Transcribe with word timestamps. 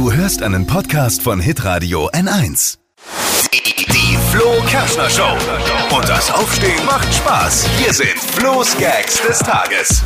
Du 0.00 0.10
hörst 0.10 0.42
einen 0.42 0.66
Podcast 0.66 1.20
von 1.20 1.40
Hitradio 1.40 2.08
N1. 2.12 2.78
Die, 3.52 4.16
Flo 4.30 4.62
Kerschner 4.66 5.10
Show. 5.10 5.36
Und 5.94 6.08
das 6.08 6.30
Aufstehen 6.30 6.86
macht 6.86 7.14
Spaß. 7.14 7.66
Hier 7.78 7.92
sind 7.92 8.16
Flo's 8.16 8.74
Gags 8.78 9.20
des 9.20 9.40
Tages. 9.40 10.02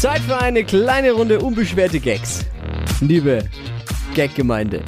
Zeit 0.00 0.20
für 0.22 0.36
eine 0.36 0.64
kleine 0.64 1.12
Runde 1.12 1.38
unbeschwerte 1.38 2.00
Gags. 2.00 2.40
Liebe 3.00 3.48
Gag-Gemeinde. 4.16 4.82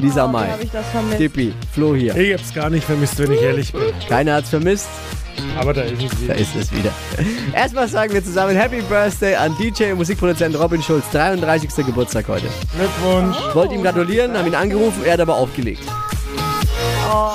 Lisa 0.00 0.26
May, 0.26 0.48
Habe 0.50 0.62
ich 0.64 0.70
das 0.70 0.86
vermisst? 0.88 1.20
Dippi, 1.20 1.54
Flo 1.72 1.94
hier. 1.94 2.16
Ich 2.16 2.32
hab's 2.38 2.52
gar 2.54 2.70
nicht 2.70 2.84
vermisst, 2.84 3.18
wenn 3.18 3.32
ich 3.32 3.40
ehrlich 3.42 3.72
bin. 3.72 3.82
Keiner 4.08 4.34
hat's 4.34 4.50
vermisst, 4.50 4.88
Aber 5.58 5.72
da 5.72 5.82
ist 5.82 6.02
es 6.02 6.10
da 6.10 6.18
wieder. 6.22 6.34
ist 6.36 6.56
es 6.56 6.72
wieder. 6.72 6.90
Erstmal 7.54 7.88
sagen 7.88 8.12
wir 8.12 8.24
zusammen 8.24 8.56
Happy 8.56 8.80
Birthday 8.82 9.34
an 9.36 9.54
DJ 9.58 9.92
und 9.92 9.98
Musikproduzent 9.98 10.58
Robin 10.58 10.82
Schulz, 10.82 11.04
33. 11.12 11.86
Geburtstag 11.86 12.26
heute. 12.28 12.46
Glückwunsch. 12.76 13.36
Ich 13.48 13.54
wollte 13.54 13.74
ihm 13.74 13.82
gratulieren, 13.82 14.36
haben 14.36 14.46
ihn 14.46 14.54
angerufen, 14.54 15.02
er 15.04 15.12
hat 15.14 15.20
aber 15.20 15.34
aufgelegt. 15.36 15.82
Oh, 17.12 17.30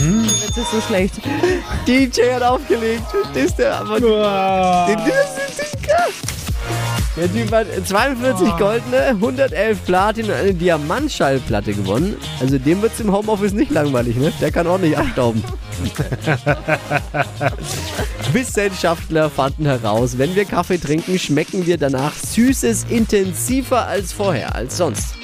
Jetzt 0.00 0.56
ist 0.58 0.70
so 0.70 0.80
schlecht. 0.86 1.14
DJ 1.86 2.34
hat 2.34 2.42
aufgelegt, 2.42 3.02
verstehst 3.10 3.58
du? 3.58 3.74
Aber 3.74 4.00
Uah. 4.00 4.86
Den- 4.86 4.96
das 4.98 5.48
ist 5.48 5.58
krass. 5.58 5.67
Der 7.18 7.32
Typ 7.32 7.50
hat 7.50 7.66
42 7.84 8.56
goldene, 8.58 9.06
111 9.08 9.84
Platin 9.84 10.26
und 10.26 10.32
eine 10.32 10.54
Diamantschallplatte 10.54 11.72
gewonnen. 11.72 12.16
Also 12.38 12.58
dem 12.58 12.80
wird's 12.80 13.00
im 13.00 13.12
Homeoffice 13.12 13.54
nicht 13.54 13.72
langweilig, 13.72 14.14
ne? 14.16 14.32
Der 14.40 14.52
kann 14.52 14.68
ordentlich 14.68 14.96
abstauben. 14.96 15.42
Wissenschaftler 18.32 19.30
fanden 19.30 19.66
heraus, 19.66 20.16
wenn 20.16 20.36
wir 20.36 20.44
Kaffee 20.44 20.78
trinken, 20.78 21.18
schmecken 21.18 21.66
wir 21.66 21.76
danach 21.76 22.14
Süßes 22.14 22.86
intensiver 22.88 23.88
als 23.88 24.12
vorher, 24.12 24.54
als 24.54 24.76
sonst. 24.76 25.16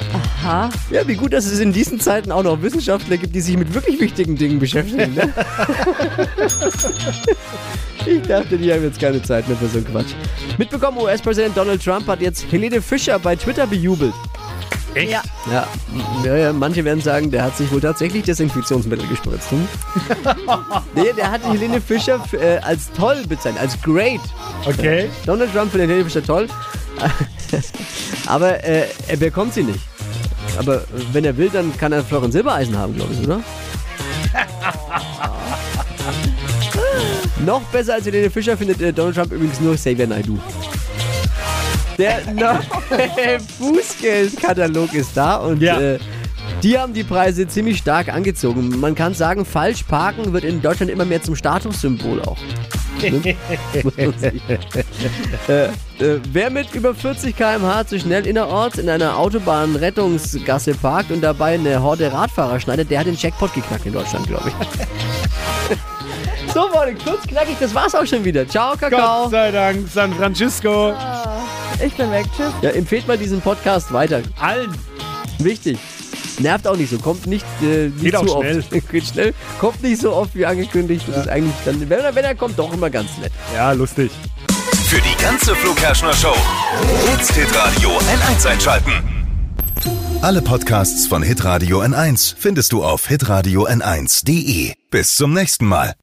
Aha. 0.43 0.71
Ja, 0.91 1.07
wie 1.07 1.15
gut, 1.15 1.33
dass 1.33 1.47
es 1.47 1.61
in 1.61 1.73
diesen 1.73 2.01
Zeiten 2.01 2.33
auch 2.33 2.43
noch 2.43 2.61
Wissenschaftler 2.61 3.19
gibt, 3.19 3.37
die 3.37 3.41
sich 3.41 3.57
mit 3.57 3.73
wirklich 3.73 4.01
wichtigen 4.01 4.35
Dingen 4.35 4.59
beschäftigen. 4.59 5.15
Ne? 5.15 5.33
ich 8.07 8.23
dachte, 8.23 8.59
die 8.59 8.73
haben 8.73 8.83
jetzt 8.83 9.01
keine 9.01 9.23
Zeit 9.23 9.49
mehr 9.49 9.57
für 9.57 9.69
so 9.69 9.79
einen 9.79 9.87
Quatsch. 9.87 10.15
Mitbekommen, 10.59 10.99
US-Präsident 10.99 11.57
Donald 11.57 11.83
Trump 11.83 12.07
hat 12.07 12.21
jetzt 12.21 12.45
Helene 12.51 12.81
Fischer 12.81 13.19
bei 13.19 13.37
Twitter 13.37 13.67
bejubelt. 13.67 14.15
Echt? 14.95 15.11
Ja. 15.11 15.23
Ja, 15.51 15.67
ja, 16.25 16.37
ja, 16.37 16.53
manche 16.53 16.85
werden 16.85 17.01
sagen, 17.01 17.31
der 17.31 17.43
hat 17.43 17.57
sich 17.57 17.71
wohl 17.73 17.81
tatsächlich 17.81 18.23
Desinfektionsmittel 18.23 19.09
gespritzt. 19.09 19.51
Hm? 19.51 19.67
nee, 20.95 21.13
der 21.17 21.33
hat 21.33 21.45
Helene 21.45 21.81
Fischer 21.81 22.23
äh, 22.33 22.59
als 22.59 22.93
toll 22.93 23.25
bezeichnet, 23.29 23.61
als 23.61 23.81
great. 23.83 24.21
Okay. 24.65 25.11
Donald 25.27 25.53
Trump 25.53 25.73
findet 25.73 25.91
Helene 25.91 26.05
Fischer 26.05 26.23
toll, 26.23 26.47
aber 28.27 28.63
äh, 28.63 28.87
er 29.09 29.17
bekommt 29.17 29.55
sie 29.55 29.65
nicht. 29.65 29.81
Aber 30.59 30.77
äh, 30.77 30.81
wenn 31.13 31.25
er 31.25 31.37
will, 31.37 31.51
dann 31.51 31.77
kann 31.77 31.93
er 31.93 32.05
Florian 32.05 32.31
Silbereisen 32.31 32.79
haben, 32.79 32.95
glaube 32.95 33.15
ich, 33.15 33.27
oder? 33.27 33.41
Noch 37.45 37.63
besser 37.73 37.95
als 37.95 38.07
Helene 38.07 38.31
Fischer 38.31 38.57
findet 38.57 38.81
äh, 38.81 38.93
Donald 38.93 39.17
Trump 39.17 39.33
übrigens 39.33 39.61
nur 39.61 39.75
Xavier 39.75 40.07
Naidoo. 40.07 40.39
Der 41.99 42.21
neue 42.33 42.61
Fußgeldkatalog 43.59 44.93
ist 44.95 45.17
da 45.17 45.37
und 45.37 45.61
Ja. 45.61 45.81
äh, 45.81 45.99
die 46.63 46.79
haben 46.79 46.93
die 46.95 47.05
Preise 47.05 47.47
ziemlich 47.47 47.79
stark 47.79 48.09
angezogen. 48.13 48.81
Man 48.81 48.95
kann 48.95 49.15
sagen, 49.15 49.45
falsch 49.45 49.83
parken 49.83 50.33
wird 50.33 50.45
in 50.45 50.63
Deutschland 50.63 50.91
immer 50.91 51.05
mehr 51.05 51.23
zum 51.23 51.37
Statussymbol 51.37 52.23
auch. 52.23 52.39
Ne? 53.03 53.35
Äh, 55.49 55.65
äh, 56.03 56.21
wer 56.33 56.49
mit 56.51 56.75
über 56.75 56.95
40 56.95 57.37
km/h 57.37 57.87
zu 57.87 57.99
schnell 58.01 58.27
innerorts 58.27 58.79
in 58.79 58.89
einer 58.89 59.19
Autobahnrettungsgasse 59.19 60.75
parkt 60.75 61.11
und 61.11 61.21
dabei 61.21 61.55
eine 61.55 61.83
Horde 61.83 62.11
Radfahrer 62.13 62.59
schneidet, 62.61 62.91
der 62.91 63.01
hat 63.01 63.07
den 63.07 63.17
Jackpot 63.17 63.53
geknackt 63.55 63.85
in 63.87 63.93
Deutschland, 63.93 64.27
glaube 64.27 64.49
ich. 64.49 64.55
So, 66.55 66.69
Freunde, 66.69 66.95
kurz 67.05 67.27
knackig, 67.27 67.57
das 67.61 67.75
war's 67.75 67.95
auch 67.95 68.07
schon 68.07 68.25
wieder. 68.25 68.49
Ciao, 68.49 68.77
Kakao. 68.77 69.23
Gott 69.25 69.33
sei 69.33 69.51
Dank, 69.51 69.89
San 69.93 70.15
Francisco. 70.15 70.95
Ich 71.85 71.95
bin 71.95 72.11
weg. 72.11 72.27
Tschüss. 72.37 72.53
Ja, 72.63 72.71
empfehlt 72.71 73.07
mal 73.09 73.19
diesen 73.19 73.41
Podcast 73.41 73.93
weiter. 73.93 74.23
Allen. 74.41 74.73
Wichtig. 75.39 75.79
Nervt 76.39 76.67
auch 76.67 76.77
nicht 76.77 76.91
so, 76.91 76.99
kommt 76.99 77.27
nicht, 77.27 77.45
äh, 77.63 77.89
nicht 77.89 78.01
Geht 78.03 78.17
auch 78.17 78.27
zu 78.27 78.39
schnell. 78.41 78.59
oft. 78.61 78.71
Geht 78.91 79.05
schnell, 79.05 79.35
kommt 79.61 79.83
nicht 79.83 80.01
so 80.01 80.13
oft 80.15 80.35
wie 80.35 80.47
angekündigt. 80.47 81.05
Das 81.09 81.19
ist 81.19 81.29
eigentlich 81.29 81.55
dann, 81.65 81.89
wenn 81.89 82.01
er, 82.01 82.15
wenn 82.15 82.25
er 82.25 82.35
kommt, 82.35 82.59
doch 82.59 82.73
immer 82.73 82.91
ganz 82.91 83.11
nett. 83.19 83.33
Ja, 83.55 83.73
lustig. 83.73 84.11
Für 84.89 85.01
die 85.01 85.23
ganze 85.23 85.55
Flo 85.57 85.73
Kerschner 85.75 86.13
Show. 86.13 86.35
Jetzt 87.07 87.33
Hitradio 87.33 87.91
N1 87.91 88.47
einschalten. 88.49 88.93
Alle 90.23 90.41
Podcasts 90.43 91.07
von 91.07 91.23
Hitradio 91.23 91.83
N1 91.83 92.35
findest 92.39 92.73
du 92.73 92.83
auf 92.83 93.07
hitradio 93.07 93.67
n1.de. 93.67 94.73
Bis 94.91 95.17
zum 95.17 95.35
nächsten 95.35 95.67
Mal. 95.67 95.95